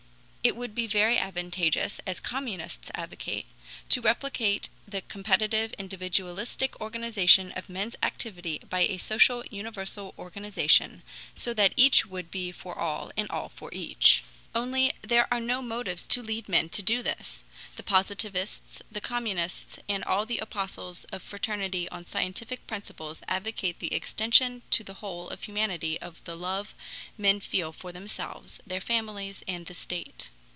[0.43, 3.45] It would be very advantageous, as Communists advocate,
[3.89, 11.03] to replace the competitive, individualistic organization of men's activity by a social universal organization,
[11.35, 14.23] so that each would be for all and all for each.
[14.53, 17.45] Only there are no motives to lead men to do this.
[17.77, 23.93] The Positivists, the Communists, and all the apostles of fraternity on scientific principles advocate the
[23.93, 26.73] extension to the whole of humanity of the love
[27.17, 30.29] men feel for themselves, their families, and the state.